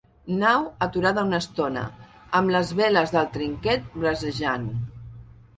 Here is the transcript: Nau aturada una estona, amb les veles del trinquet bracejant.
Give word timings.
Nau 0.43 0.53
aturada 0.85 1.25
una 1.27 1.41
estona, 1.45 1.83
amb 2.41 2.53
les 2.57 2.73
veles 2.81 3.15
del 3.17 3.31
trinquet 3.37 3.89
bracejant. 4.01 4.71